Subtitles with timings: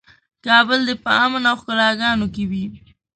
[0.45, 2.65] کابل دې په امن او ښکلاګانو کې وي.